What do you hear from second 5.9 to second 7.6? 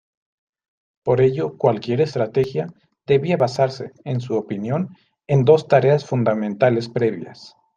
fundamentales previas.